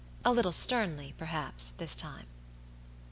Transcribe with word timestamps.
A 0.25 0.31
little 0.31 0.51
sternly, 0.51 1.13
perhaps, 1.15 1.69
this 1.69 1.95
time. 1.95 2.25